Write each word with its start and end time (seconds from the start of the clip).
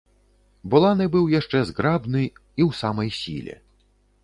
Буланы 0.73 1.05
быў 1.15 1.27
яшчэ 1.39 1.61
зграбны 1.71 2.23
і 2.25 2.29
ў 2.29 2.69
самай 2.81 3.09
сіле. 3.21 3.55